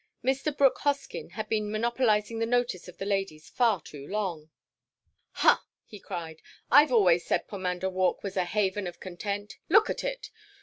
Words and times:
Mr. 0.23 0.51
Brooke 0.57 0.79
Hoskyn 0.79 1.33
had 1.33 1.47
been 1.47 1.69
monopolising 1.71 2.39
the 2.39 2.47
notice 2.47 2.87
of 2.87 2.97
the 2.97 3.05
ladies 3.05 3.51
far 3.51 3.79
too 3.79 4.07
long. 4.07 4.49
"Hah!" 5.33 5.63
he 5.85 5.99
cried, 5.99 6.41
"I 6.71 6.83
've 6.87 6.91
always 6.91 7.23
said 7.23 7.47
Pomander 7.47 7.87
Walk 7.87 8.23
was 8.23 8.35
a 8.35 8.45
Haven 8.45 8.87
of 8.87 8.99
Content. 8.99 9.59
Look 9.69 9.91
at 9.91 10.03
it!" 10.03 10.31